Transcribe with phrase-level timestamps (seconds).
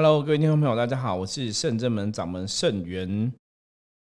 [0.00, 3.32] Hello，各位听众朋友，大家好，我是圣正门掌门圣元。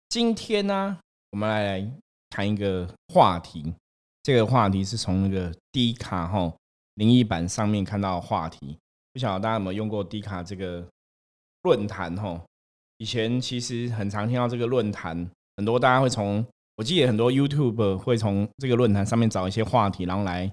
[0.07, 0.97] 今天呢，
[1.31, 1.91] 我们来
[2.29, 3.73] 谈一个话题。
[4.21, 6.55] 这个话题是从那个 D 卡哈
[6.93, 8.77] 灵异版上面看到的话题。
[9.11, 10.87] 不晓得大家有没有用过 D 卡这个
[11.63, 12.41] 论坛哈？
[12.99, 16.45] 以前其实很常听到这个论坛，很多大家会从，
[16.77, 20.49] 我记得很多 YouTube 会从这个论坛上面找一些话题，然后来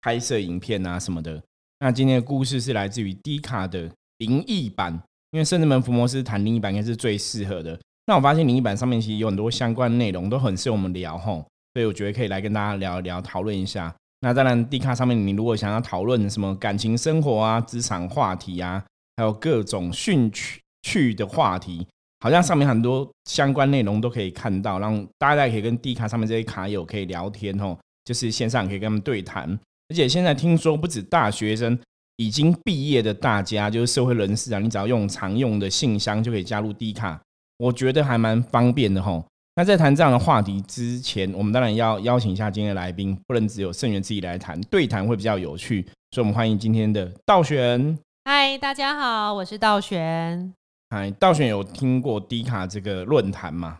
[0.00, 1.40] 拍摄影片啊什么的。
[1.78, 3.88] 那今天的故事是来自于 D 卡的。
[4.18, 4.92] 灵异版，
[5.32, 7.78] 因为圣智门伏魔师谈灵异版应该是最适合的。
[8.06, 13.94] 那我发现灵异版上面其实有很多相关内容，都很适合我们聊吼，所以我觉得可以来跟大家聊一聊，讨论一下。
[14.20, 18.84] 那当然，地卡上面你如果想要讨论什么感情生活啊、职场话题啊，
[19.16, 21.86] 还有各种兴趣趣的话题，
[22.20, 29.58] 好像上面很多相关内容都可以看到，让大家可以跟地卡上面这些卡友可以聊天吼，就是线上可以跟他们对谈。
[29.88, 31.78] 而且现在听说不止大学生。
[32.16, 37.20] 已经毕业的大家，就是社会人士啊，你只要用常用的信箱就可以加入 D 卡，
[37.58, 39.24] 我觉得还蛮方便的吼。
[39.56, 47.98] 那在谈这样的话题之前，我们当然要邀请一下今天的来宾，不能只有盛元自己来谈，对谈会比较有趣，所以我们欢迎今天的道玄。
[48.24, 50.52] 嗨，大家好，我是道玄。
[50.90, 53.78] 嗨，道玄有听过 D 卡这个论坛吗？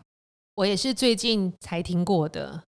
[0.55, 2.63] 我也是最近才听过的。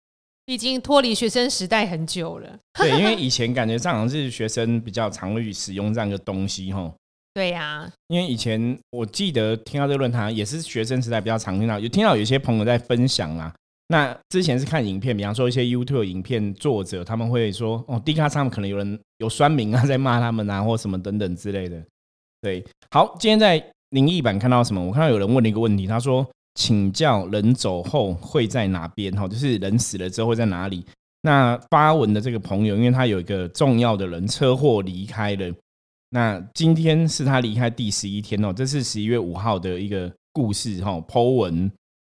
[0.46, 2.58] 已经脱离学生时代很久了。
[2.78, 6.92] 对，因为以前感觉上好像是学生比较常会使用这样一个东西，哈。
[7.34, 13.50] 对呀，因为以前我记得听到这个论坛也是学生时代比较常听到，有听到有些朋友在分享啦。
[13.88, 21.82] 那之前是看影片，比方说一些 YouTube 影片作者，他们会说哦，D 卡上可能有人有酸民啊，在骂他们啊，或什么等等之类的。
[22.42, 24.84] 对，好，今天在灵异版看到什么？
[24.84, 26.28] 我看到有人问了一个问题，他说。
[26.54, 29.12] 请教人走后会在哪边？
[29.14, 30.84] 哈，就是人死了之后会在哪里？
[31.22, 35.54] 那发文的这个朋友，因为他有一个重要的人车祸离开了，
[36.10, 41.00] 那今天是他离开第十一天哦，这是十一月五号的一个故事哈。
[41.08, 41.70] Po 文，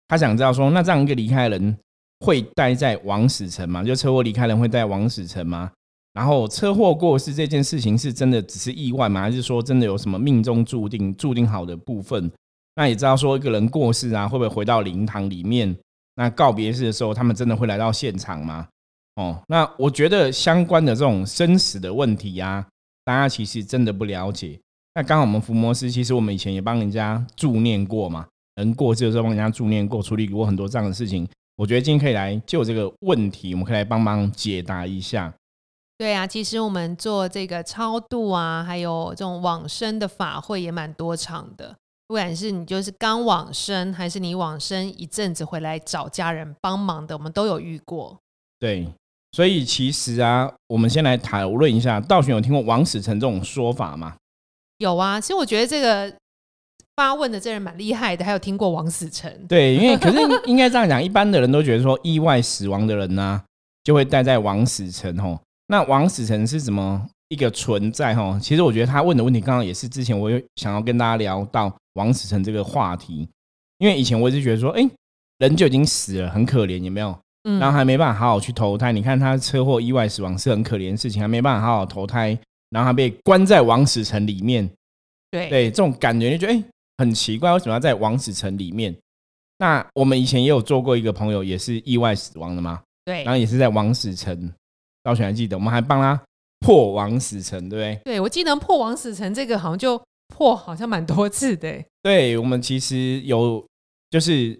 [0.09, 1.77] 他想知道说，那这样一个离开人
[2.21, 3.83] 会待在王死城吗？
[3.83, 5.71] 就车祸离开人会在王死城吗？
[6.15, 9.21] 然后车祸过世这件事情是真的只是意外吗？
[9.21, 12.31] 还是说真的有什么命中注定、注定好的部分？
[12.75, 15.77] 那也知道说一个人过世啊，会不会回到灵堂里面？
[16.15, 18.69] 那告别式的时候，他们真的会来到现场吗？
[19.17, 22.67] 哦，那我觉得相关的这种生死的问题呀，
[23.05, 24.59] 大家其实真的不了解。
[24.95, 31.29] 那刚好我们伏魔师，其实我们以前也帮人家助念过嘛，人过世的时候帮人家助念过，处理过很多这样的事情。
[31.57, 35.33] 我觉得今天可以来就这个问题，我们可以来帮忙解答一下。
[35.97, 41.77] 对啊，其实我们做这个超度啊，还有这种往生的法会也蛮多场的。
[42.07, 48.19] 不管是你就是刚往生，还是你往生一阵子回来找家人帮忙的，我们都有遇过。
[48.59, 48.87] 对，
[49.33, 54.15] 所以其实啊，我们先来讨论一下，道玄有听过王死城这种说法吗？
[54.79, 56.15] 有啊，其实我觉得这个
[56.97, 59.33] 发问的这人蛮厉害的，还有听过王死城。
[59.49, 63.43] 对，因为可是应该这样讲，一般的人都觉得说意外死亡的人呢，
[63.85, 65.41] 就会待在王死城哦。
[65.69, 67.09] 那王死城是什么？
[67.33, 73.27] 一个存在哈，其实我觉得他问的问题，刚刚也是之前我有想要跟大家聊到王死城这个话题，
[73.79, 74.87] 因为以前我一直觉得说，哎，
[75.39, 77.19] 人就已经死了，很可怜，有没有？
[77.45, 78.93] 嗯，然后还没办法好好去投胎。
[78.93, 82.39] 你看他车祸意外死亡是很可怜的事情，还没办法好好投胎，
[82.69, 84.69] 然后他被关在王死城里面。
[85.31, 86.63] 对对，这种感觉就觉得哎，
[86.99, 88.95] 很奇怪，为什么要在王死城里面？
[89.57, 92.83] 那我们以前也有做过一个朋友，也是意外死亡的嘛。
[93.07, 94.53] 对，然后也是在王死城，
[95.03, 96.21] 到现在记得，我们还帮他。
[96.63, 98.15] 破王死城，对不对？
[98.15, 101.85] 对，我记得破王死城这个好像就破，好像蛮多次的。
[102.03, 103.63] 对，我们其实有
[104.11, 104.59] 就是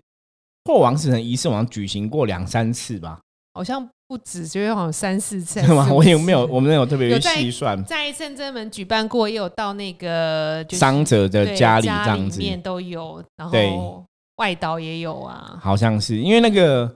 [0.65, 3.21] 破王死城仪式，好像举行过两三次吧？
[3.55, 5.61] 好像不止，觉得好像三四次。
[5.63, 5.89] 是 吗？
[5.93, 7.83] 我也没有，我们有特别细算。
[7.85, 13.25] 在圣真门举办过，也有到那个伤者的家里这样子，面都有。
[13.37, 14.05] 然后
[14.37, 16.93] 外岛也有啊，好像是因为那个。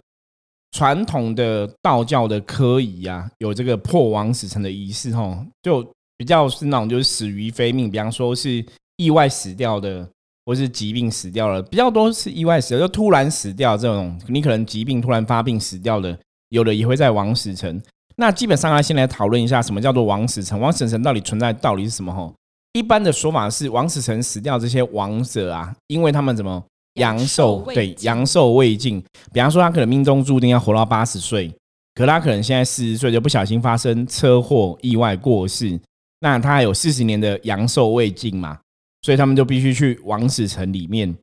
[0.76, 5.82] 传统的道教的科仪啊，有这个破亡死城的仪式，吼，就
[6.18, 8.62] 比较是那种就是死于非命，比方说是
[8.98, 10.06] 意外死掉的，
[10.44, 16.18] 或是疾病死掉了，比较多是意外死掉，就突然死掉这种，你可能疾病突然发病死掉的，
[16.50, 17.80] 有的也会在亡死城。
[18.16, 22.12] 那基本上啊，先来讨论一下什么叫做亡死城，亡死城到底存在道理是什么？
[22.12, 22.34] 吼，
[22.74, 26.62] 一般的说法是王死城死掉这些王者啊，因为他们怎么？
[26.96, 29.02] 阳寿对阳寿未尽，
[29.32, 31.52] 比方说他可能命中注定要活到八十岁，
[31.94, 35.78] 可他可能现在四十岁就不小心发生车祸意外过世，
[36.20, 38.58] 那他还有四十年的阳寿未尽嘛，
[39.02, 41.14] 所以他们就必须去王死城里面。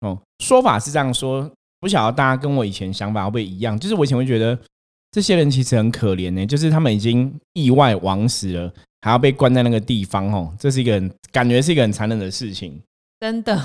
[0.00, 1.50] 哦，说法是这样说，
[1.80, 3.78] 不晓得大家跟我以前想法会不会一样？
[3.78, 4.58] 就是我以前会觉得
[5.10, 8.70] 这些人其实很可怜呢，就是他们已经意外亡死了，
[9.00, 12.78] 还要被关在那个地方哦，这是一个很感觉是一个很残忍的事情。
[13.20, 13.58] 真的。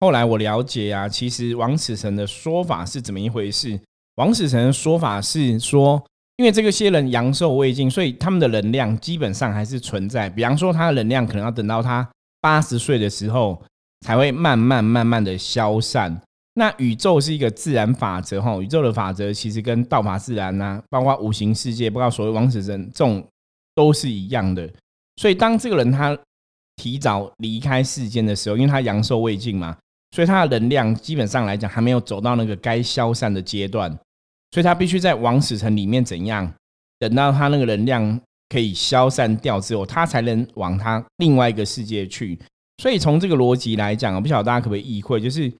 [0.00, 3.80] 后来我了解啊，其实王死神的说法是怎么一回事？
[4.16, 6.02] 王死神的说法是说，
[6.36, 10.28] 因为这个些人阳寿未尽，所以他们的能量基本上还是存在。
[10.28, 12.06] 比方说，他的能量可能要等到他
[12.40, 13.62] 八十岁的时候，
[14.06, 16.20] 才会慢慢慢慢的消散。
[16.58, 23.26] 那宇宙是一个自然法则哈，宇宙的法则其实跟道法自然呐，包括五行世界，包括所谓王死神这种
[23.74, 24.70] 都是一样的。
[25.16, 26.16] 所以当这个人他
[26.76, 29.76] 提早离开世间的时候，因为他阳寿未尽嘛，
[30.16, 33.90] 所以他的能量基本上来讲还没有走到那个该消散的阶段，
[34.52, 36.50] 所以他必须在王死城里面怎样，
[36.98, 42.38] 等到他那个能量可以消散掉之后，他才能往他另外一个世界去。
[42.82, 45.52] 所以从这个逻辑来讲，我不晓得大家可不可以意会，就是。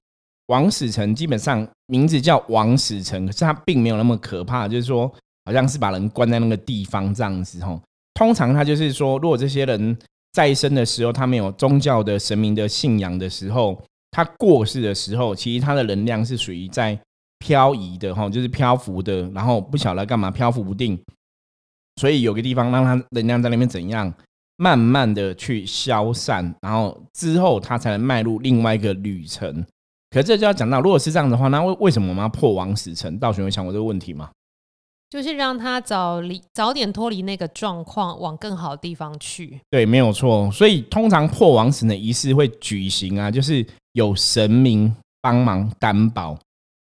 [0.47, 5.13] 王死城基本上名字叫王死城，可是它并没有那么可怕，就是说
[5.43, 7.81] 好像是把人关在那个地方这样子吼。
[8.13, 9.97] 通常他就是说，如果这些人
[10.31, 13.77] 在生的时候，他没有宗教的神明的信仰的时候，
[14.11, 16.99] 他过世的时候，其实他的能量是属于在
[17.39, 20.99] 漂移的哈，就是漂浮的，然后不晓得干嘛漂浮不定，
[21.97, 24.11] 所以有个地方让他能量在那边怎样
[24.55, 29.65] 慢慢的去消散，然后之后他才能迈入另外一个旅程。
[30.09, 33.19] 可这就要讲到，如果是这样的话，那为为什么我们要破亡死城？
[33.19, 34.29] 道玄有想过这个问题吗？
[35.09, 39.59] 就是让他早离早点脱离那个状况，往更好的地方去。
[39.69, 40.51] 对，没有错。
[40.51, 43.65] 所以通常破亡死的仪式会举行啊，就是
[43.97, 46.37] 有神明帮忙担保。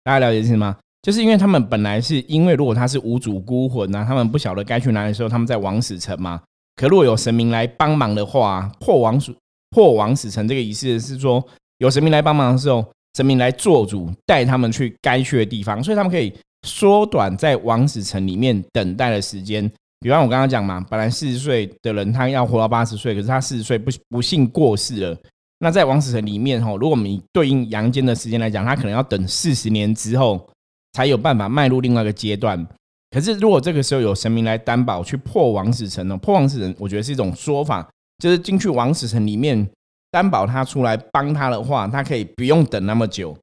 [0.03, 0.75] 大家了解意思吗？
[1.03, 6.41] 就是因为他们本来是因为如果他是无主孤魂啊，他们不晓得该去哪里的时候，他们在王死城嘛。
[6.75, 9.31] 可如果有神明来帮忙的话，破王死
[9.69, 11.45] 破王死城这个仪式是说
[11.77, 12.83] 有神明来帮忙的时候。
[13.15, 16.31] 神明来做主，带他们去该去的地方，所以他们可以
[16.67, 19.67] 缩短在王死城里面等待的时间。
[20.01, 25.17] 比方我刚刚讲嘛，本来四十岁的人他要活到八十岁，可是他四十岁不不幸过世了。
[25.59, 30.49] 那在王死城里面，哈，如果我们以对应阳间的时间来讲，他可能要等四十年之后
[30.93, 32.67] 才有办法迈入另外一个阶段。
[33.09, 36.17] 可是如果这个时候有神明来担保去破王死城呢？
[36.17, 37.87] 破王死城，我觉得是一种说法，
[38.19, 39.67] 就是进去王死城里面。
[40.09, 43.37] 担保他出来帮他的话，他可以不用等那么久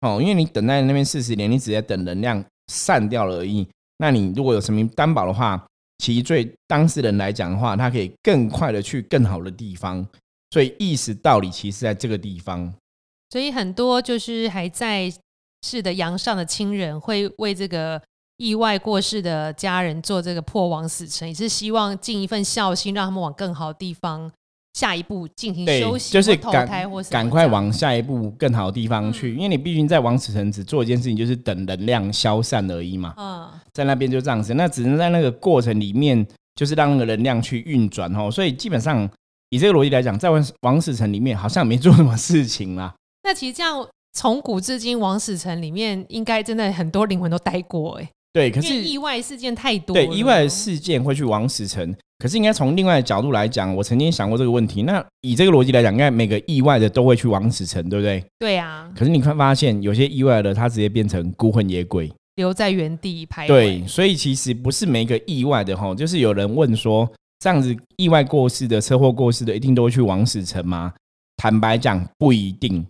[0.00, 3.66] 哦，因为你等在那边四十年，你只在等能量散掉了而已。
[3.98, 5.64] 那你如果有神明担保的话，
[5.98, 10.04] 其实对当事人来讲的话，他可以更快的去更好的地方。
[10.52, 12.72] 所以意识道理其实在这个地方。
[13.30, 15.10] 所以很多就是还在
[15.62, 18.00] 世的阳上的亲人会为这个
[18.36, 24.30] 意外过世的家人做这个破亡死城，也是希望尽一份孝心，让他们往更好的地方。
[24.74, 26.66] 下一步进行休息，就是赶
[27.10, 33.12] 赶快往下一步更好的地方去，因为你毕竟在王死城只做一件事情，就是等能量消散而已嘛。
[33.18, 38.30] 嗯，在那边就这样子，那只能在那个过程里面，就是让那个能量去运转哦。
[38.30, 39.06] 所以基本上
[39.52, 42.94] 以这个逻辑来讲，在王王死城里面好像没做什么事情啦。
[43.22, 48.08] 那其实这样从古至今，王死城里面应该真的很多灵魂都待过哎。
[48.32, 49.92] 对，可是意外事件太多。
[49.92, 51.94] 对，意外的事件会去王死城。
[52.18, 54.84] 可是应该从另外的角度来讲，我曾经想过这个问题。
[54.84, 58.24] 那以这个逻辑来讲，应该每个意外的都会去王死城，对不对？
[58.38, 58.90] 对啊。
[58.96, 63.46] 可是你会发现，有些意外的，他直接变成孤魂野鬼，留在原地拍。
[63.46, 67.06] 对，所以其实不是每一个意外的哈，就是有人问说，
[67.42, 70.92] 这样子意外过世的、车祸过世的，一定都会去王死城吗？
[71.36, 72.86] 坦白讲，不一定。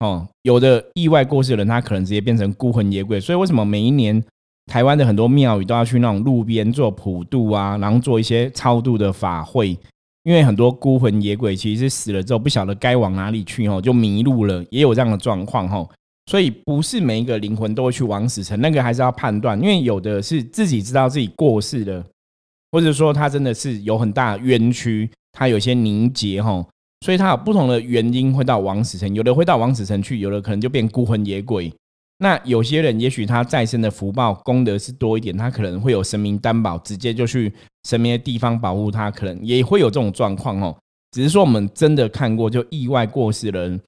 [0.00, 3.20] 哦，有的意外过世的人，他可能直接变成孤魂野鬼。
[3.20, 4.24] 所以为什么每一年？
[4.70, 9.76] 台湾的很多庙宇都要去那种路边做普渡啊，然后做一些超度的法会，
[10.22, 15.86] 因为很多孤魂野鬼其实死了之后不晓得该往哪里去哦，就迷路了，也有这样的状况哦。
[16.30, 22.02] 所以不是每一个灵魂都会去往死城，那个还是要判断，因为有的是自己知道自己过世了，
[22.72, 26.66] 或者说他真的是有很大冤屈，他有些凝结哈，
[27.02, 31.72] 所以他有不同的原因会到往死城，有的会到往死城去，有的可能就变孤魂野鬼。
[32.18, 37.52] 那有些人，也许他再生的福报功德是多一点，他可能会有神明担保，直接就去
[37.88, 40.76] 神明的地方保护他，可能也会有这种状况哦。
[41.10, 43.80] 只是说我们真的看过，就意外过世的人，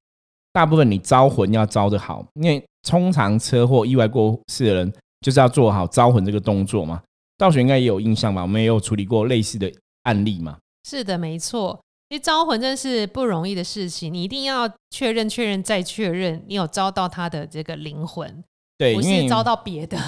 [0.53, 7.00] 大部分你招魂要招的好，因为通常车祸意外过世的人就是要做好招魂这个动作嘛。
[7.38, 8.43] 道学应该也有印象吧？
[8.43, 9.73] 我们也有处理过类似的
[10.03, 10.59] 案例嘛？
[10.88, 11.81] 是的，没错。
[12.11, 18.45] 因为招魂真是不容易的事情，你一定要确认、确认再确认，你有招到他的这个灵魂，
[18.76, 19.99] 对，不是招到别的，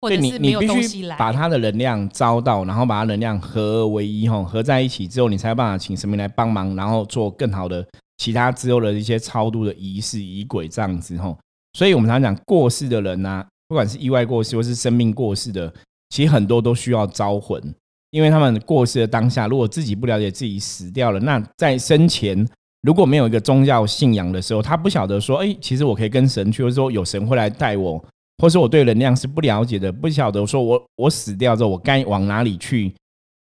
[0.00, 7.84] 或者是没有东西来，把他的能量招到，然后把他能量合而为一，吼，合在一起之后，你才有办法请神明来帮忙，然后做更好的
[8.18, 11.36] 其他之后的一些超度的仪式、仪轨这样子，吼。
[11.72, 15.72] 所以我们常讲过世的人呐，不管是意外过世或是生命过世的，
[16.10, 17.62] 其实很多都需要招魂。
[18.10, 22.48] 因为他们过世的当下，如果自己不了解自己死掉了，那在生前
[22.80, 28.02] 如果没有一个宗教信仰的时候，他不晓得说，哎，其实我可以跟神去，或者说有神会来带我，
[28.38, 32.92] 或是我对能量是不了解的，不晓得说我我死掉之后我该往哪里去。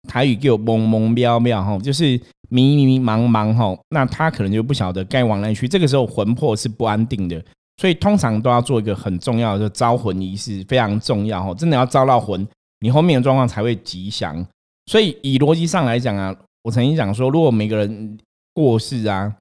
[0.08, 5.68] 台语给我蒙蒙渺渺哈，就是迷迷茫茫哈，那他可能就不晓得该往哪里去。
[5.68, 7.44] 这个时候魂魄是不安定的，
[7.78, 12.46] 所以通常都要做一个很重要的招魂仪式，非常重要哦，真的要招到魂。
[12.80, 14.44] 你后面的状况才会吉祥，
[14.86, 18.18] 所以以逻辑上来讲啊，我曾经讲说，如果每个人
[18.52, 19.34] 过世啊，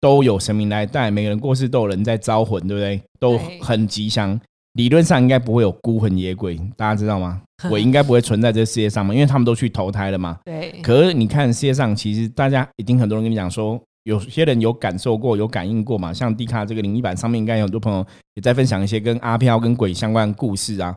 [0.00, 3.00] 都有神明来带，每个人过世都有人在招魂，对不对？
[3.18, 4.40] 都很吉祥。
[4.74, 7.42] 理论上应该不会有孤魂野鬼，大家知道吗？
[7.68, 10.38] 我应该不会存在这个世界上嘛，因为他们都去投胎了嘛。
[10.44, 10.80] 对。
[10.82, 16.12] 可是你看世界上，其实大家一定很多人跟你讲说，有些人有感受过、有感应过嘛。
[16.12, 20.96] 像迪卡这个灵异版上面，应该有很多朋友也在分享一些跟阿飘、跟鬼相关的故事啊。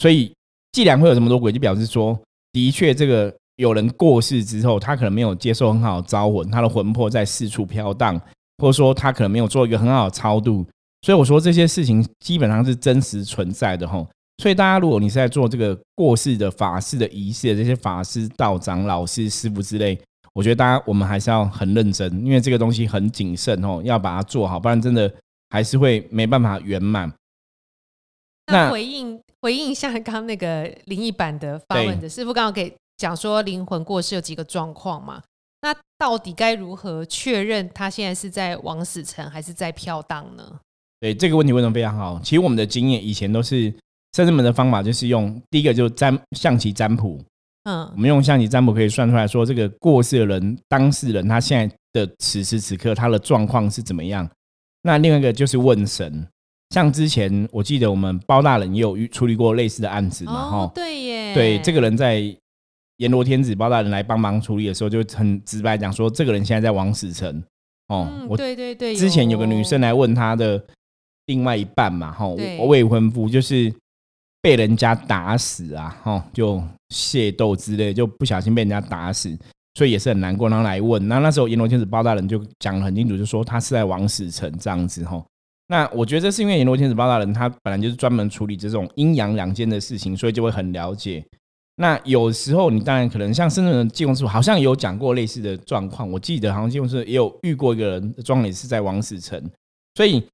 [0.00, 0.32] 所以。
[0.72, 2.20] 既然会有这么多鬼，就表示说，
[2.52, 8.20] 的确，这个有人过世之后，他可能没有接受很好的招魂，他的魂魄在四处飘荡，
[8.58, 10.66] 或者说他可能没有做一个很好的超度。
[11.00, 14.06] 所以我说这些事情基本上是真实存在的哈。
[14.42, 19.98] 所以大家如果你是在做这个过世的法事的仪式这些法师、道长、老师、师傅之类，
[20.36, 25.10] 我觉得大家我们还是要很认真，因为这个东西很谨慎哦，要把它做好，不然真的
[25.48, 27.10] 还是会没办法圆满。
[28.52, 29.18] 那回应。
[29.42, 35.22] 回应一下刚刚那个灵异版的发问的师傅，刚刚给讲说灵魂过世有几个状况嘛？
[35.60, 40.58] 那到底该如何确认他现在是在往死城还是在飘荡呢？
[40.98, 42.18] 对这个问题问的非常好。
[42.24, 43.72] 其实我们的经验以前都是
[44.14, 47.22] 甚至我们的方法，就是用第一个就占象棋占卜。
[47.66, 54.28] 嗯，我们用象棋占卜可以算出来说，这个过世的人当事人他现在的此时此刻他的状况是怎么样。
[54.82, 56.26] 那另外一个就是问神。
[56.70, 62.20] 像之前我记得我们包大人也有处理过类似的案子嘛，哈，对耶，对，这个人在
[62.96, 67.40] 阎罗天子包大人来帮忙处理的时候，就很直白讲说，这个人现在在王死城，
[67.86, 70.60] 哦，我对对对，之前有个女生来问他的
[71.26, 72.26] 另外一半嘛，哈，
[72.66, 73.72] 未婚夫就是
[74.46, 79.36] 被人家打死啊，哈，就械斗之类，就不小心被人家打死，
[79.74, 85.20] 所以也是很难过，然后来问，那那时候阎罗天子包大人就讲很清楚，就说他是在王死城这样子，哈。
[85.66, 91.24] 那我觉得这是因为阎罗天子包大人他本来就是专门处理这种阴阳两间的事情，所以就会很了解。
[91.78, 96.08] 那有时候你当然可能像深圳的济公师傅，好像有讲过类似的状况。
[96.08, 99.42] 我记得好像济公师也有遇过一个人的状，也是在王死城。
[99.96, 100.24] 所以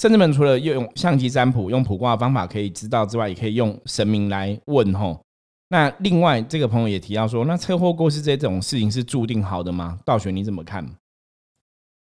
[0.00, 5.20] 深圳们除了用相机占卜、用卜卦的方法可以知道之外，也可以用神明来问吼。
[5.70, 9.98] 那另外这个朋友也提到说，那车祸过世这种事情是注定好的吗？
[10.04, 10.86] 道玄你怎么看？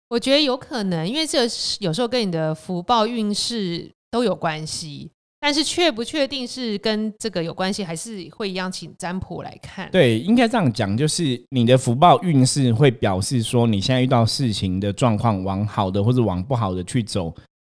[0.08, 1.42] 我觉得有可能，因为这
[1.78, 5.08] 有时候跟你的福报运势都有关系，
[5.38, 9.88] 但是确不确定是跟这个有关系，还是会一样请占卜来看。
[9.92, 17.32] 对，应该这样讲，就是你的福报运势会表示说你现在遇到事情的状况往好的或者往不好的去走。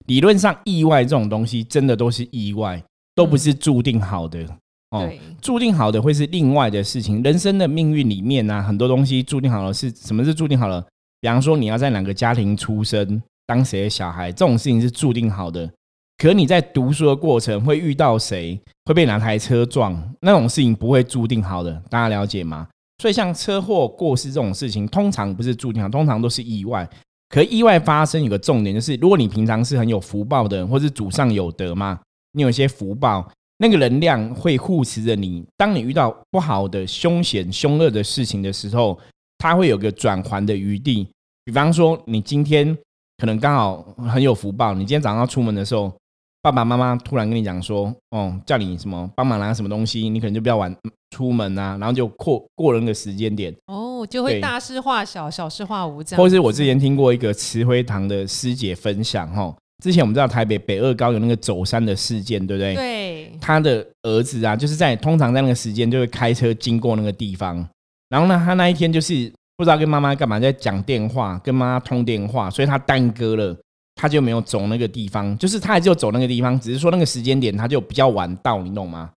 [0.10, 4.44] 理论上，意外这种东西真的都是意外，都不是注定好的
[4.90, 5.08] 哦。
[5.40, 7.22] 注定好的会是另外的事情。
[7.22, 10.84] 人生的命运里面呢，很多东西注定好了是什么是注定好了？
[11.22, 15.70] 比方说，你要在哪个家庭出生，当谁的小孩，这种事情是注定好的。
[16.18, 21.72] 可你在读书的过程会遇到谁，会被哪台车撞，那种事情不会注定好的。
[21.88, 22.68] 大家了解吗？
[22.98, 26.90] 所以像车祸过失这种事情，通常不是注定好，通常都是意外。
[27.30, 32.00] 可意外发生有个重点，就是如果你平常是很有福报的人，或是祖上有德嘛，
[32.34, 35.46] 你有些福报，那个能量会护持着你。
[35.56, 39.00] 当你遇到不好的凶险、凶恶的事情的时候，
[39.38, 41.08] 它会有个转还的余地，
[41.46, 42.78] 比方说，你今天
[43.18, 45.94] 可能刚好很有福报，你今天早上出门的时候，
[46.42, 50.76] 爸爸妈妈突然跟你讲说，哦，叫你什么帮忙拿什么东西，你可能就不要晚
[51.12, 56.22] 出门啊，然后就过过了那个时间点，哦，就会大事化小，小事化无这样。
[56.22, 62.76] 或是我之前听过一个慈辉堂的师姐分享，哈，之前我们知道台北北二高有那个走山的事件，对不对？
[62.76, 67.68] 对，他的儿子啊，就是在通常在那个时间就会开车经过那个地方。
[68.10, 73.56] 然后呢，他那一天就是不知道跟妈妈干嘛，在讲电话，跟妈妈通电话，所以他耽搁了，
[73.96, 75.38] 他就没有走那个地方。
[75.38, 79.12] 就是他还是有走那个地方，只是说那个时间点他就比较晚到，你懂吗？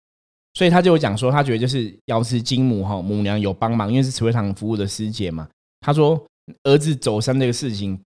[0.54, 5.48] 所以他就讲说，他觉得就是瑶池金母哈母娘有帮忙，因为是慈惠堂服务的师姐嘛。
[5.80, 6.22] 他说
[6.64, 8.00] 儿子走山这个事情，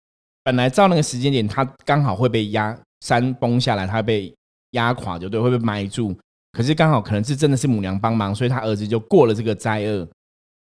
[0.43, 4.33] 本来照那个时间点，他刚好会被压山崩下来，他被
[4.71, 6.15] 压垮，就对，会被埋住。
[6.51, 10.07] 可是刚好可能是真的是母娘帮忙，所以他儿子就过了这个灾厄。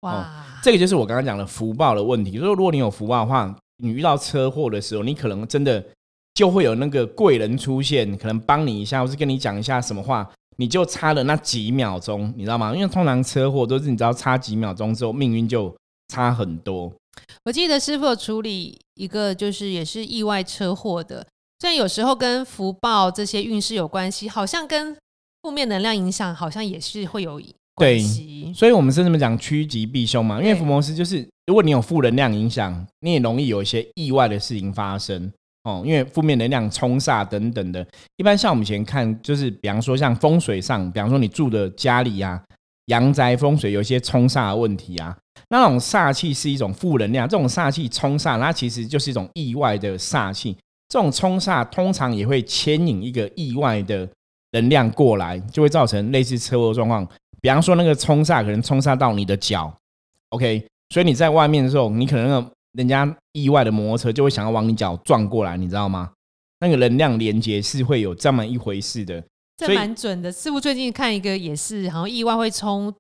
[0.01, 2.31] 哇，这个就是我刚刚讲的福报的问题。
[2.31, 5.81] 就是如果你有福报的话，你遇到车祸的时候，你可能真的
[6.33, 12.75] 就会有那个贵人出现，可能帮你一下，或是跟你讲一下什么话，你就差了那几秒钟，你知道吗？
[12.75, 15.73] 因为通常车祸都是你知道差几秒钟之后，命运就
[16.09, 16.91] 差很多。
[17.45, 21.25] 我记得师傅有处理一个，就是也是意外车祸的，
[21.59, 24.93] 虽然有时候跟福报这些运势有关系，好像跟
[25.41, 27.41] 负面能量影响，好像也是会有
[27.75, 28.51] 关系。
[28.53, 30.41] 所以，我们是这么讲趋吉避凶嘛？
[30.41, 35.31] 因为福摩斯就是，如果你有负能量影响，你也容易有一些意外的事情发生
[35.63, 35.83] 哦。
[35.85, 37.85] 因为负面能量冲煞等等的，
[38.17, 42.41] 一般像我们以前看，就是比方说像风水上，比方说你住的家里啊，
[42.85, 45.15] 阳宅风水有一些冲煞的问题啊。
[45.49, 50.55] 那种煞气是一种负能量，这种煞气冲煞，它其实就是一种意外的煞气。
[50.89, 54.07] 这种冲煞通常也会牵引一个意外的
[54.51, 57.07] 能量过来，就会造成类似车祸状况。
[57.41, 59.73] 比方说，那个冲煞可能冲煞到你的脚
[60.29, 66.09] ，OK，所以你在外面的时候，你可能人家意外的摩托车就会想要往你脚撞过来，你知道吗？
[66.61, 69.21] 那个能量连接是会有这么一回事的，
[69.57, 70.31] 这蛮准的。
[70.31, 72.93] 师傅最近看一个也是，好像意外会冲。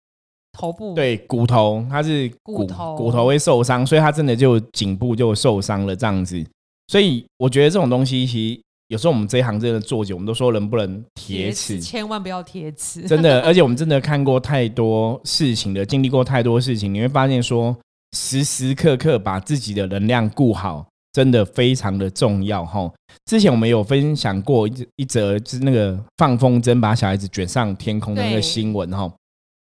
[0.51, 6.43] 头部对骨头，它是骨头骨头会受伤，所以它真的就颈部就受伤了这样子。
[6.87, 13.03] 所以我觉得这种东西，其实有时候我们这一行真的做久，我们都说能不能铁齿，千万不要铁齿。
[13.03, 17.77] 真的，而且我们真的看过太多事情的，经历过太多事情，你会发现说
[18.15, 22.91] 时时刻刻把自己的能量顾好，真的非常的重要哈。
[23.25, 29.11] 之前我们有分享过一一则，就是那个放风筝把小孩子卷上天空的那个新闻哈。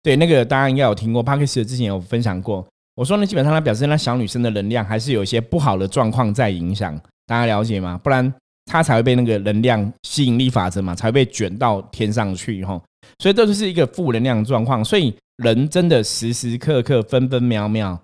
[0.03, 2.67] 对，那个大家应该有听过 p a r k e s 之前有分享过。
[2.95, 7.99] 我说呢，基本上他表示那小女生的能量还是有一些不好的状况在影响，大家了解吗？
[8.03, 8.33] 不然
[8.67, 12.81] 她才会被那个能量吸引力法则嘛，才会被卷到天上去哈。
[13.19, 14.85] 所以这就是一个负能量状况。
[14.85, 18.01] 所以人真的时时刻刻、分分秒秒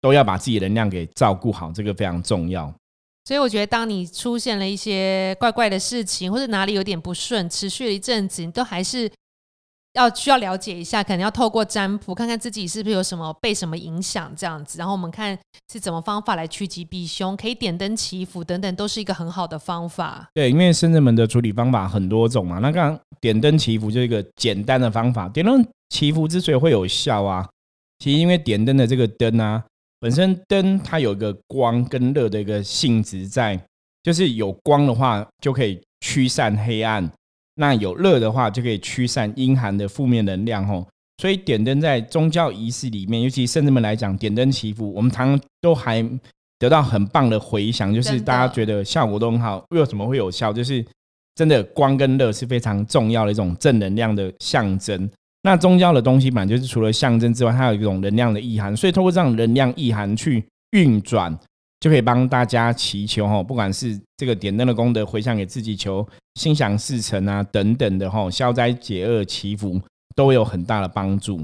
[0.00, 2.72] 都要把自己的能量给照顾好，这个非常重要。
[3.24, 9.10] 所以我觉得，当你出现了一些怪怪的事情，或者哪里有点不顺，持续了一阵子，你都还是。
[9.94, 15.36] 要需要了解一下，可能要透过占卜看看自己是不是有什么被什么影响这样子，然后我们看
[15.72, 20.28] 是怎么方法来趋吉避凶，可以点灯祈福等等，都是一个很好的方法。
[20.34, 25.28] 对，因为深圳门的处理方法很多种嘛，那刚刚点灯祈福就是一个简单的方法。
[25.30, 27.48] 点灯祈福之所以会有效啊，
[27.98, 29.64] 其实因为点灯的这个灯啊，
[30.00, 33.60] 本身灯它有一个光跟热的一个性质在，
[34.02, 37.10] 就是有光的话就可以驱散黑暗。
[37.56, 40.86] 那有热的话，就可以驱散阴寒的负面能量吼。
[41.20, 46.00] 所以点灯在宗教仪式里面，尤其圣人们来讲，点灯祈福，我们常常都还
[46.60, 49.64] 得到很棒的回响，就是大家觉得效果都很好。
[49.70, 50.52] 为什么会有效？
[50.52, 50.84] 就是
[51.34, 55.10] 真的光跟热是非常重要的一种正能量的象征。
[55.42, 61.38] 那宗教的东西本来就是除了象征之外，它有一种能量的意涵，所以通过这样能量意涵去运转。
[61.80, 69.80] 就可以帮大家祈求哈，不管是这个点灯的功德回向给自己求心想事成啊等等的哈，消灾解厄祈福
[70.16, 71.40] 都有很大的帮助。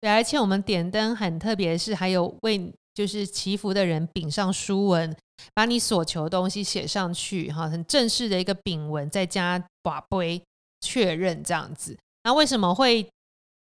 [0.00, 5.16] 对，而且我们点灯很特别，是还有为就是祈福的人禀上书文，
[5.54, 10.42] 把你所求的东西写上去哈，很正式的一个禀文，再加把杯
[10.80, 11.96] 确认这样子。
[12.24, 13.08] 那为什么会？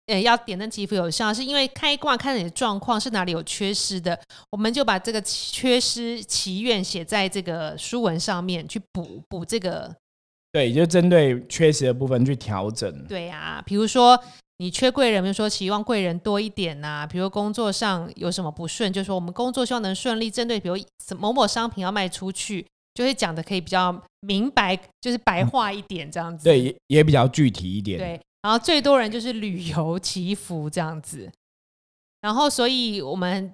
[0.07, 4.19] 呃，要点灯祈福有效，是因为开卦看你的状况是哪里有缺失的，
[4.51, 9.95] 我们就把这个缺失祈愿写在这个书文上面去补补这个。
[10.53, 13.07] 对，就针对缺失的部分去调整。
[13.07, 14.21] 对呀，比如说
[14.59, 20.29] 你缺贵人，比如说希望贵人多一点呐，比如工作上有什么不顺，就说我们工作希望能顺利。
[20.29, 20.77] 针对比如
[21.17, 26.43] 某某商品要卖出去，就会讲的可以比较明白，就是白话一点这样子。
[26.43, 27.97] 对，也比较具体一点。
[27.97, 28.21] 对。
[28.43, 31.31] 然后最多人就是旅游 祈福这样子，
[32.21, 33.53] 然后所以我们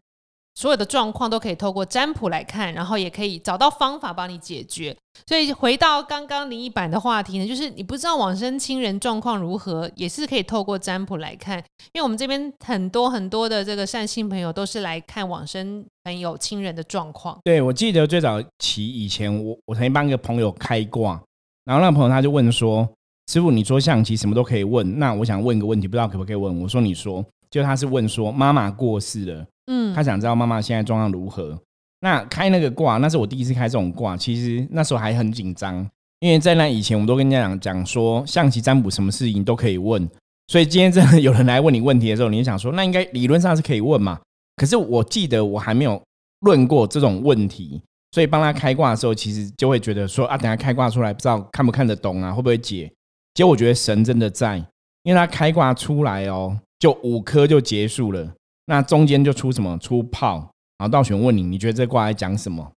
[0.55, 4.97] 所有的状况都可以透过占卜来看，然后也可以找到方法帮你解决。
[5.27, 11.59] 所以回到刚刚林一版的话题呢，就是你不知道往生亲人状况如何，也是可以透过占卜来看。
[11.93, 17.39] 因为我们这边很多很多的这个善心朋友都是来看往生朋友亲人的状况。
[17.45, 21.21] 对，我记得最早期以前，我我曾经帮一个朋友开挂，
[21.65, 22.89] 然后那个朋友他就问说。
[23.29, 26.61] 师傅，你说象棋什么都可以问，那我想问一个问题，不知道可不可以问？
[26.61, 31.59] 我说你说，就他是问说妈妈过世了，嗯，他想知道妈妈现在状况如何。
[32.01, 35.85] 那开那个卦，那是我第一次开这种卦，其实那时候还很紧张，
[36.21, 40.09] 因为在那以前，我们都跟人家讲讲说象棋占卜什么事情都可以问，
[40.47, 44.21] 所以今天真的有人来问你问题的时候，你就想说那应该理论上是可以问嘛。
[44.55, 46.01] 可是我记得我还没有
[46.41, 52.93] 论过这种问题，所以帮他开卦的时候，其实就会觉得说啊，等下开卦出来，不知道看不看得懂啊，会不会解？
[53.37, 54.57] 结果我觉得神真的在，
[55.03, 58.33] 因为他开挂出来哦，就五颗就结束了，
[58.65, 60.37] 那中间就出什么出炮，
[60.79, 62.73] 然后道玄问你，你觉得这卦在讲什么？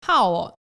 [0.00, 0.54] 炮哦，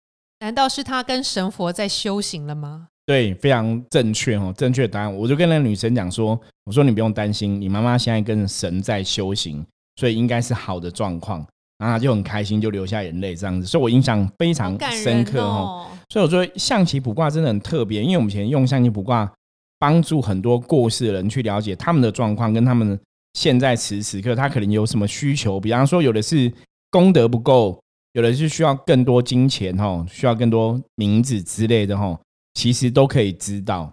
[0.40, 2.88] 难道是他跟神佛在修行了吗？
[3.06, 5.16] 对，非常正确哦，正确答案。
[5.16, 11.38] 我就跟那个女生讲说，我说你不用担心，你妈妈现在跟神在修行，所以应该是好的状况。
[11.78, 15.86] 然后她就很开心，就流下眼泪这样子，所以我印象非常深刻哦。
[16.10, 19.30] 所以我觉得象棋卜卦真的很特别，因为我们以前用象棋卜卦
[19.78, 22.98] 帮助很多过世的人去了解他们的状况，跟他们
[23.34, 25.60] 现在此时此刻他可能有什么需求。
[25.60, 26.50] 比方说，有的是
[26.90, 27.78] 功德不够，
[28.14, 32.18] 有的是需要更多金钱哈，需要更多名字之类的哈，
[32.54, 33.92] 其实都可以知道。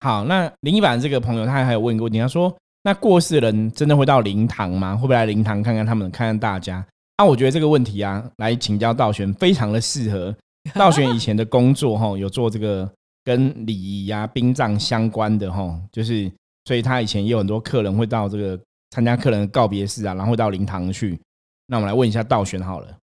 [0.00, 4.94] 好，那林一版这个朋友他还有问过你，他说：“那过世的人真的会到灵堂吗？
[4.94, 6.86] 会不会来灵堂看看他们，看看大家？”
[7.18, 10.32] 那我觉得这个问题啊，来请教道玄非常的适合。
[10.74, 12.90] 道玄以前的工作哈，有做这个
[13.24, 16.30] 跟礼仪呀、殡葬相关的哈，就是
[16.64, 18.58] 所以他以前也有很多客人会到这个
[18.90, 21.20] 参加客人的告别式啊，然后到灵堂去。
[21.66, 22.98] 那我们来问一下道玄好了，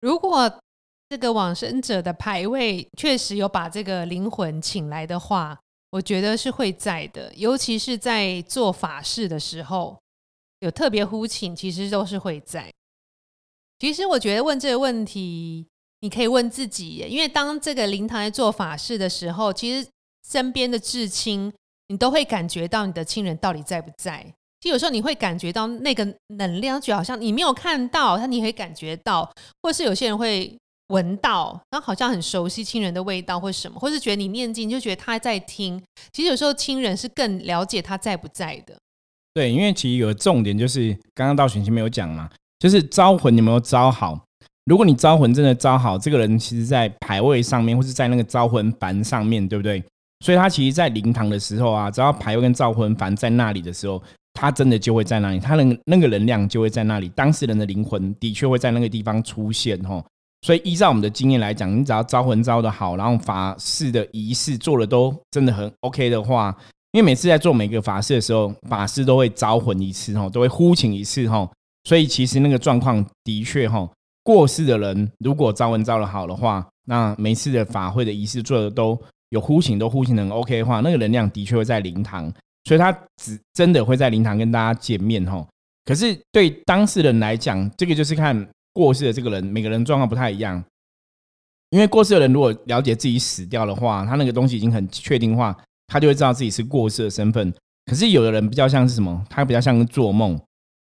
[0.00, 0.50] 如果
[1.10, 5.58] 这个往生者的牌位确实有把这个灵魂请来的话，
[5.90, 9.98] 我觉得是会在的，尤其是在做法事的时候
[10.60, 12.72] 有特别呼请，其实都是会在。
[13.78, 15.66] 其实我觉得问这个问题。
[16.02, 19.88] 你可以问自己，因为当这个灵堂在做法事的时候，其实
[20.28, 21.50] 身边的至亲，
[21.88, 24.20] 你都会感觉到你的亲人到底在不在。
[24.60, 26.04] 其实有时候你会感觉到那个
[26.36, 29.28] 能量，就好像你没有看到，但你会感觉到，
[29.62, 30.56] 或是有些人会
[30.88, 35.80] 闻到，然后好像很熟悉亲人的味道，或什么，或是觉得你念经就觉得他在听。
[36.12, 38.76] 其实有时候亲人是更了解他在不在的。
[39.34, 44.20] 对，因为其实有个重点就是刚刚到玄前没有讲嘛，就是招魂你没有招好。
[44.66, 49.82] 如果你招魂真的招好，这个人其实在牌位上面，或是在那个招魂幡上面对不对？
[50.24, 54.00] 所以他其实，在灵堂的时候啊，只要牌位跟招魂幡在那里的时候，
[54.34, 60.00] 他真的就会在那里，他的那个能量就会在那里，当事人的灵魂的确会在那个地方出现哦。
[60.46, 66.56] 所以依照我们的经验来讲，你只要招魂招的好，然后法事的仪式做的都真的很 OK 的话，
[66.92, 71.50] 因为每次在做每个法事的时候，法师都会招魂一次哈，都会呼请一次哈，
[71.82, 73.88] 所以其实那个状况的确哈。
[74.22, 82.32] 过世的人如果招文招的好的话，那每次的法会的仪式做的都有呼请，都呼请的 OK 的话，那个能量的确会在灵堂，
[82.64, 85.46] 所以他只真的会在灵堂跟大家见面哈。
[85.84, 90.62] 可是对当事人来讲，这个就是看过世的这个人，每个人状况不太一样。
[91.70, 95.56] 因为过世的人如果了解自己死掉的话，他那个东西已经很确定化，
[95.86, 97.52] 他就会知道自己是过世的身份。
[97.86, 99.24] 可是有的人比较像是什么？
[99.28, 100.38] 他比较像做梦。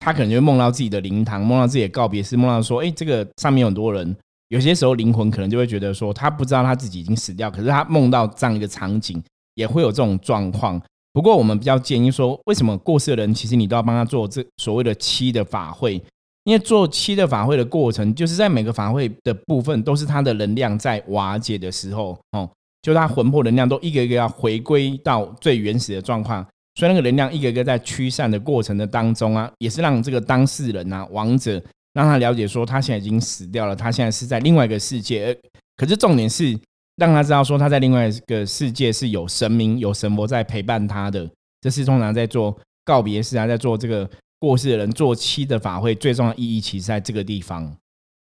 [0.03, 4.13] 他可能就会梦到自己的灵堂，梦到自己的告别式，梦到说：“哎，这个上面有很多人。”
[4.49, 9.23] 有些时候灵魂可能就会觉得说，他不知道他自己已经死掉，可是他梦到这样一个场景，
[9.55, 10.79] 也会有这种状况。
[11.13, 16.01] 不过我们比较建议说，为什么过世的人其实你都要帮他做这所谓的七的法会？
[16.43, 22.47] 因为做七的法会的过程，就是在每个法会的部分都是他的能量在瓦解的时候，哦，
[22.81, 26.45] 就他魂魄能量都一个一个要回归到最原始的状况。
[26.75, 31.61] 所以那个能量一个个在驱散的过程的当中啊，也是让这个当事人啊，亡者
[31.93, 35.37] 让他了解说，他现在已经死掉了，他现在是在另外一个世界。
[35.77, 36.59] 可是重点是
[36.95, 41.29] 让他知道说，他在另外一个世界是有神明、有神佛在陪伴他的。
[41.61, 44.09] 这是通常在做告别式啊，在做这个
[44.39, 47.75] 过世的人做七的法会，最重要的意义其实在这个地方。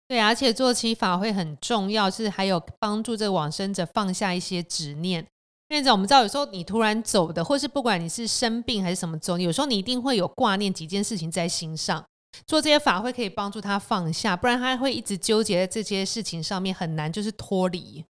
[0.07, 5.25] 对，而且做七法会很重要，是还有帮助这个往生者放下一些执念。
[5.71, 12.03] 院长，我们知道有时候你突然走的，或是不管你是生病还是什么走，有时候你一定会有挂念几件事情在心上。
[12.45, 18.03] 做这些法会可以帮助他放下，不然他会一直纠结在这些事情上面，很难就是脱离。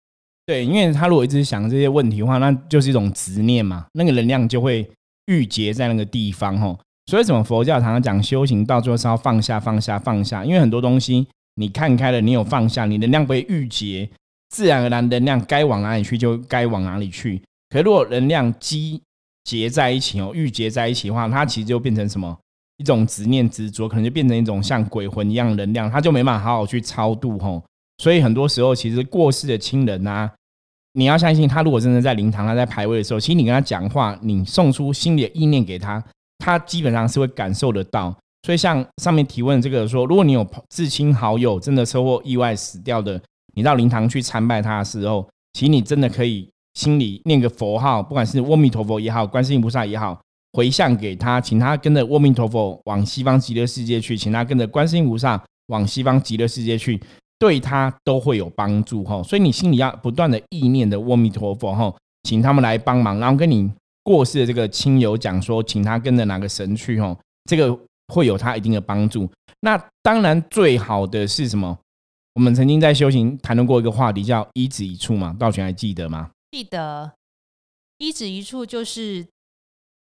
[0.47, 4.91] 对，因为他如果一直想这些问题的话，那就是一种执念嘛，那个能量就会
[5.27, 6.79] 郁结在那个地方吼。
[7.07, 14.09] 所以，什么佛教常常讲修行到最后是要放下、放下、放下，因为很多东西你看开了，你有放下，你能量不会郁结，
[14.51, 17.43] 自然而然能量该往哪里去就该往哪里去。
[17.71, 19.01] 可如果能量积
[19.45, 22.37] 结在一起哦，郁结在一起的话，它其实就变成什么
[22.77, 27.63] 一种执念执着，可能就变成一种像鬼魂一样能量，它就没办法好好去超度吼。
[27.99, 30.31] 所以很多时候，其实过世的亲人啊，
[30.95, 36.03] 你要相信他，如果真的在灵堂，他在排位的时候，其实你跟他讲话，你送出心里的意念给他，
[36.39, 38.15] 他基本上是会感受得到。
[38.43, 43.21] 所以像上面提问这个说，如果你有至亲好友真的车祸意外死掉的，
[43.55, 46.49] 你到灵堂去参拜他的时候，其实你真的可以。
[46.75, 50.21] 心里念个佛号，不管是阿弥陀佛也好，观世音菩萨也好，
[50.53, 57.01] 回向给他，请他跟着阿弥陀佛往西方极乐世界去，请他跟着观世音菩萨往西方极乐世界去，
[57.39, 59.23] 对他都会有帮助哈。
[59.23, 63.71] 所以你心里要不断的意念的阿弥陀佛哈，请他们来帮忙，然后跟你
[64.03, 67.77] 过世的这个亲友讲说，请他跟着哪个神去哈，这个
[68.13, 69.29] 会有他一定的帮助。
[69.61, 71.79] 那当然最好的是什么？
[72.35, 76.31] 我们曾经在修行谈论过一个话题，叫一子一处嘛，道玄还记得吗？
[76.51, 77.13] 记得
[77.99, 79.27] 一指一处就是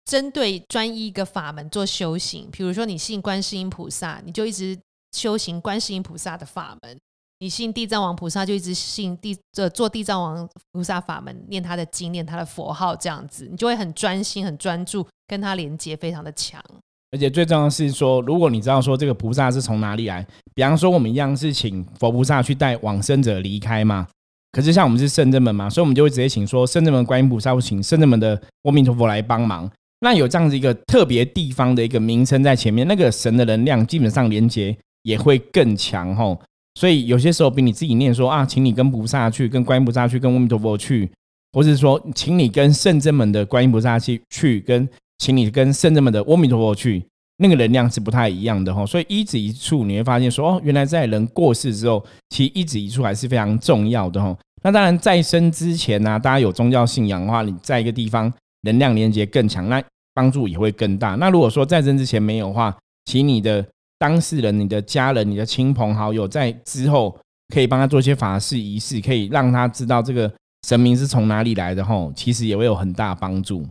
[0.04, 2.48] 针对专一一个法门做修行。
[2.50, 4.78] 比如说，你信观世音菩萨，你就一直
[5.12, 6.96] 修行观世音菩萨的法门；
[7.40, 16.62] 你信地藏王菩萨，就一直信地这做地藏王菩萨法门，念他的经，念他的佛号，这样子，你就会很专心、很专注，跟他连接非常的强。
[17.10, 24.06] 而且最重要的是说，如果你知道说这个菩萨是从哪里来，比方说我们一样是请佛菩萨去带往生者离开嘛。
[24.52, 29.70] 可是像我们是圣正门嘛，所以我们就会直接请说圣正门观音菩萨，或请圣正门的阿弥陀佛来帮忙。
[30.00, 36.40] 那有这样子一个特别地方的一个名称在前面，那个神的能量基本上连接也会更强吼。
[36.74, 41.10] 所以有些时候比你自己念说啊，请你跟菩萨去，跟观音菩萨去，跟阿弥陀佛去，
[41.52, 44.88] 或是说请你跟圣正门的观音菩萨去去跟。
[45.20, 47.04] 请你跟圣正门的阿弥陀佛去，
[47.38, 48.86] 那个能量是不太一样的哈。
[48.86, 54.36] 所以一指一处，你会发现说，哦，原来在人过世之后，其实一指一处还是非常重要的哈。
[54.62, 59.82] 那当然，在生之前呢，大家有宗教信仰的话，你在一个地方能量连接更强，那
[60.14, 61.14] 帮助也会更大。
[61.14, 63.64] 那如果说在生之前没有的话，请你的
[63.98, 67.16] 当事人、你的家人、你的亲朋好友，在之后
[67.54, 70.28] 可以帮他做一些法事仪式，可以让他知道这个
[70.66, 72.10] 神明是从哪里来的哈。
[72.16, 73.64] 其实也会有很大帮助。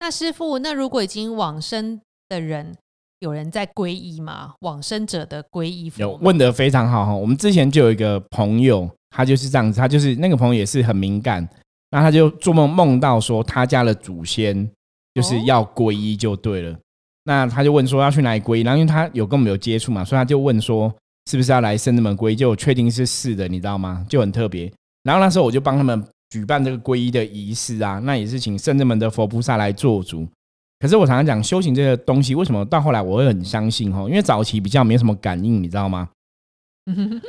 [0.00, 2.74] 那师傅，那如果已经往生的人，
[3.22, 4.52] 有人在皈依吗？
[4.60, 7.14] 往生者的皈依有问得非常好哈。
[7.14, 11.48] 我们之前就有一个朋友，他就是这样子，他就是那个朋友也是很敏感，
[11.90, 14.68] 那他就做梦梦到说他家的祖先
[15.14, 16.76] 就是要皈依就对了。
[17.24, 20.92] 那他就问说要去哪里皈依，然后因为他有跟我们有接触嘛，所以他就问说
[21.30, 24.04] 是不是要来圣人门皈依，就确定是是的，你知道吗？
[24.08, 24.72] 就很特别。
[25.04, 26.04] 然后那时候我就帮他们。
[26.32, 30.26] 举办这个皈依的仪式啊，那也是请圣人们的佛菩萨来做主。
[30.82, 34.00] 可是我常常讲修行这个东西，为什么到后来我会很相信哈？
[34.08, 36.08] 因为早期比较没什么感应，你知道吗？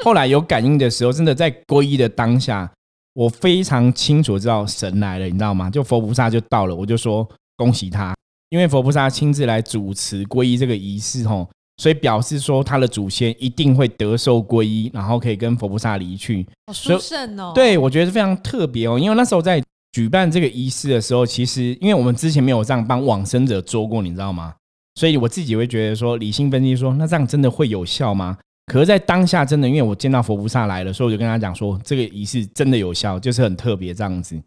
[0.03, 2.67] 后来有感应的时候，真的在皈依的当下，
[3.13, 5.69] 我非常清楚知道神来了，你知道吗？
[5.69, 8.15] 就佛菩萨就到了，我就说恭喜他，
[8.49, 11.47] 因为佛菩萨亲自来主持皈依这个仪式吼。
[11.77, 16.43] 所以表示说，他的祖先一定会得受皈依，然后可以跟佛菩萨离去。
[16.67, 17.51] 好殊胜哦！
[17.53, 18.97] 对，我觉得是非常特别哦。
[18.97, 19.61] 因为那时候在
[19.93, 24.53] 举办这个仪式的时候，其实因为我们之前没有这样帮往生者做过，你知道吗？
[24.95, 28.37] 所以我自己会觉得说，理性分析说，那这样真的会有效吗？
[28.65, 34.41] 可是，在当下真的，因为我见到佛菩萨来了，所以我就跟他讲说，这个仪式真的有效，就是很特别这样子。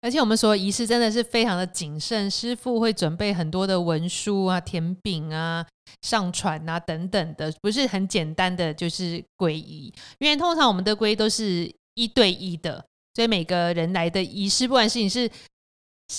[0.00, 5.64] 而且我们说仪式真的是非常的谨慎，师傅会准备很多的文书啊、甜饼啊、
[6.02, 9.92] 上传啊等等的，不是很简单的就是皈依。
[10.18, 15.30] 因为通常我们的皈依都是一对一的，所以每个人来的仪式，不管是你是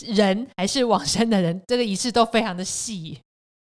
[0.07, 3.17] 人还是往生的人，这个仪式都非常的细。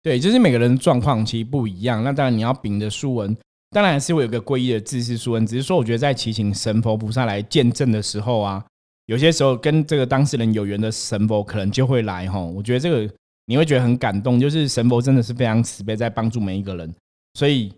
[0.04, 2.04] 对，就是每个人状况其实不一样。
[2.04, 3.36] 那当然你要秉的书文，
[3.72, 8.64] 当然是会有个皈依的自式书文，只是说我觉得在祈请神佛菩萨来见证的时候啊。
[9.08, 13.10] 有些时候跟这个当事人有缘的神佛可能就会来哈，我觉得这个
[13.46, 16.94] 你会觉得很感动，就是神佛真的是非常慈悲，在帮助每一个人。
[17.36, 17.74] 所以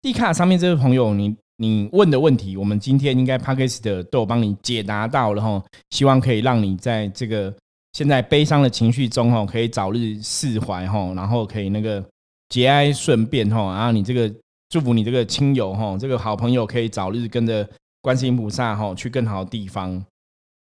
[0.00, 7.54] 地卡上面这位朋友，你你问的问题，我们今天应该 p a c k a g e 的都有帮你解答到了哈，希望可以让你在这个
[7.92, 12.02] 现在悲伤的情绪中哈，可以早日释怀哈，然后可以那个
[12.48, 14.32] 节哀顺变哈，然后你这个
[14.70, 17.68] 祝福你这个亲友哈，这个好朋友可以早日跟着
[18.00, 20.02] 观世音菩萨哈去更好的地方。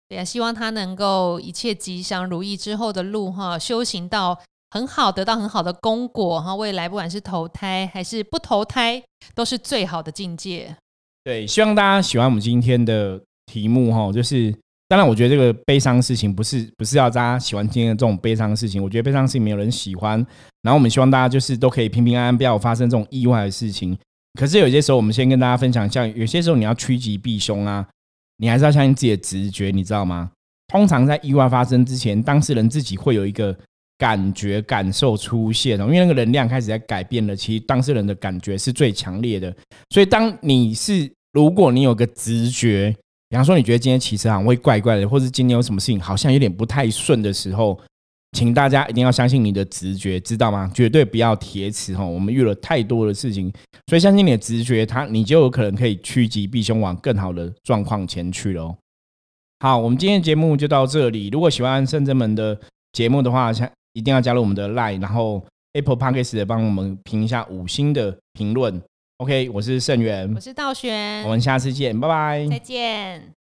[0.09, 6.55] 对呀，希望他能够一切吉祥如意，之后的路哈，修行到很好，得到很好的功果哈。
[6.55, 9.03] 未来不管是投胎还是不投胎，
[9.35, 10.77] 都是最好的境界。
[11.25, 14.13] 对，希望大家喜欢我们今天的题目哈。
[14.13, 14.55] 就是
[14.89, 18.83] 当然，我觉得这个悲伤事情不是不是要大家喜欢今天的这种悲伤的事情。
[18.83, 20.25] 我觉得悲伤事情没有人喜欢。
[20.63, 23.99] 然后我们希望大家就是都可以平平安安，不要发生这种意外的事情。
[24.39, 27.87] 可是有些时候，我们先跟大家分享一下，有些时候你要趋吉避凶啊。
[28.37, 30.31] 你还是要相信自己的直觉，你知道吗？
[30.69, 33.55] 通常在意外发生之前，当事人自己会有一个
[34.01, 37.37] 感觉、感受出现哦，因为那个能量开始在改变了。
[37.37, 39.55] 其实当事人的感觉是最强烈的，
[39.91, 42.97] 所以当你是如果你有个直觉，
[43.29, 47.79] 比方说你觉得今天骑车好像会怪怪的，或者今天有什么事情好像有点不太顺的时候。
[48.39, 50.71] 请大家一定要相信你的直觉，知道吗？
[50.73, 52.07] 绝对不要铁齿哈！
[52.07, 53.53] 我们遇了太多的事情，
[53.89, 58.77] 所以相信你的直觉，他你就有可能可以趋吉避凶，往更好的状况前去喽。
[59.59, 61.29] 好，我们今天的节目就到这里。
[61.31, 62.57] 如果喜欢圣真门的
[62.93, 63.53] 节目的话，
[63.93, 68.81] 一定要加入我们的 Line，然后 Apple Podcast 也帮我们评一下五星的评论。
[69.19, 73.40] OK，我是盛元，我是道玄，我们下次见，拜拜，再见。